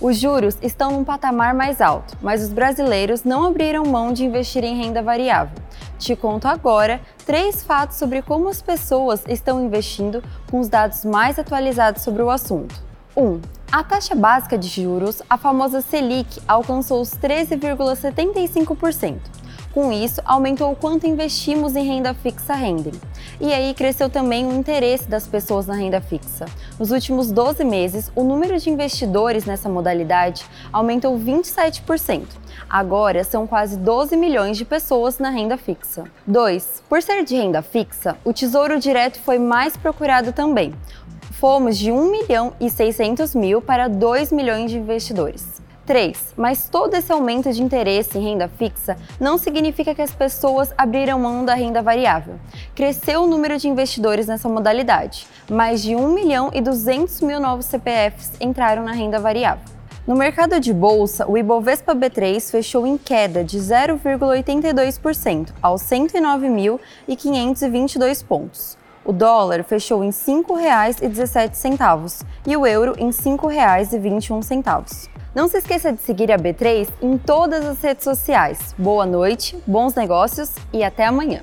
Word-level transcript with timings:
Os 0.00 0.18
juros 0.18 0.56
estão 0.62 0.92
num 0.92 1.04
patamar 1.04 1.52
mais 1.52 1.78
alto, 1.78 2.16
mas 2.22 2.42
os 2.42 2.48
brasileiros 2.48 3.22
não 3.22 3.44
abriram 3.44 3.84
mão 3.84 4.14
de 4.14 4.24
investir 4.24 4.64
em 4.64 4.74
renda 4.74 5.02
variável. 5.02 5.54
Te 5.98 6.16
conto 6.16 6.48
agora 6.48 7.02
três 7.26 7.62
fatos 7.62 7.98
sobre 7.98 8.22
como 8.22 8.48
as 8.48 8.62
pessoas 8.62 9.22
estão 9.28 9.62
investindo 9.62 10.24
com 10.50 10.58
os 10.58 10.70
dados 10.70 11.04
mais 11.04 11.38
atualizados 11.38 12.02
sobre 12.02 12.22
o 12.22 12.30
assunto. 12.30 12.74
1. 13.14 13.22
Um, 13.22 13.42
a 13.70 13.84
taxa 13.84 14.14
básica 14.14 14.56
de 14.56 14.68
juros, 14.68 15.20
a 15.28 15.36
famosa 15.36 15.82
Selic, 15.82 16.40
alcançou 16.48 17.02
os 17.02 17.10
13,75%. 17.10 19.18
Com 19.72 19.92
isso, 19.92 20.20
aumentou 20.24 20.72
o 20.72 20.76
quanto 20.76 21.06
investimos 21.06 21.76
em 21.76 21.86
renda 21.86 22.12
fixa 22.12 22.54
rendem. 22.54 22.92
E 23.40 23.52
aí 23.52 23.72
cresceu 23.72 24.10
também 24.10 24.44
o 24.44 24.52
interesse 24.52 25.08
das 25.08 25.28
pessoas 25.28 25.68
na 25.68 25.74
renda 25.74 26.00
fixa. 26.00 26.46
Nos 26.76 26.90
últimos 26.90 27.30
12 27.30 27.62
meses, 27.62 28.10
o 28.16 28.24
número 28.24 28.58
de 28.58 28.68
investidores 28.68 29.44
nessa 29.44 29.68
modalidade 29.68 30.44
aumentou 30.72 31.16
27%. 31.16 32.26
Agora 32.68 33.22
são 33.22 33.46
quase 33.46 33.76
12 33.76 34.16
milhões 34.16 34.56
de 34.56 34.64
pessoas 34.64 35.20
na 35.20 35.30
renda 35.30 35.56
fixa. 35.56 36.02
2. 36.26 36.82
Por 36.88 37.00
ser 37.00 37.24
de 37.24 37.36
renda 37.36 37.62
fixa, 37.62 38.16
o 38.24 38.32
Tesouro 38.32 38.80
Direto 38.80 39.20
foi 39.20 39.38
mais 39.38 39.76
procurado 39.76 40.32
também. 40.32 40.74
Fomos 41.30 41.78
de 41.78 41.92
1 41.92 42.10
milhão 42.10 42.52
e 42.60 42.68
600 42.68 43.36
mil 43.36 43.62
para 43.62 43.86
2 43.86 44.32
milhões 44.32 44.70
de 44.70 44.78
investidores. 44.78 45.60
3. 45.86 46.34
Mas 46.36 46.68
todo 46.68 46.94
esse 46.94 47.12
aumento 47.12 47.52
de 47.52 47.62
interesse 47.62 48.18
em 48.18 48.22
renda 48.22 48.48
fixa 48.48 48.96
não 49.18 49.38
significa 49.38 49.94
que 49.94 50.02
as 50.02 50.14
pessoas 50.14 50.72
abriram 50.76 51.18
mão 51.18 51.44
da 51.44 51.54
renda 51.54 51.82
variável. 51.82 52.34
Cresceu 52.74 53.22
o 53.22 53.26
número 53.26 53.58
de 53.58 53.68
investidores 53.68 54.26
nessa 54.26 54.48
modalidade. 54.48 55.26
Mais 55.50 55.82
de 55.82 55.96
1 55.96 56.12
milhão 56.12 56.50
e 56.52 56.60
200 56.60 57.20
mil 57.20 57.40
novos 57.40 57.66
CPFs 57.66 58.32
entraram 58.40 58.84
na 58.84 58.92
renda 58.92 59.18
variável. 59.18 59.80
No 60.06 60.16
mercado 60.16 60.58
de 60.58 60.72
bolsa, 60.72 61.30
o 61.30 61.36
Ibovespa 61.36 61.94
B3 61.94 62.50
fechou 62.50 62.86
em 62.86 62.96
queda 62.96 63.44
de 63.44 63.58
0,82% 63.58 65.50
aos 65.62 65.82
109.522 65.82 68.24
pontos. 68.24 68.78
O 69.04 69.12
dólar 69.12 69.62
fechou 69.62 70.02
em 70.02 70.08
R$ 70.08 70.12
5,17 70.12 72.24
e 72.46 72.56
o 72.56 72.66
euro 72.66 72.94
em 72.98 73.06
R$ 73.06 73.12
5,21. 73.12 75.19
Não 75.34 75.46
se 75.46 75.58
esqueça 75.58 75.92
de 75.92 76.02
seguir 76.02 76.32
a 76.32 76.36
B3 76.36 76.88
em 77.00 77.16
todas 77.16 77.64
as 77.64 77.80
redes 77.80 78.02
sociais. 78.02 78.74
Boa 78.76 79.06
noite, 79.06 79.56
bons 79.64 79.94
negócios 79.94 80.54
e 80.72 80.82
até 80.82 81.06
amanhã! 81.06 81.42